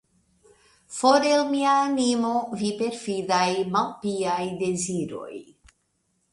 For 0.99 1.19
el 1.31 1.43
mia 1.49 1.73
animo, 1.89 2.33
vi 2.63 2.71
perfidaj, 2.81 3.45
malpiaj, 3.79 4.41
deziroj! 4.67 5.33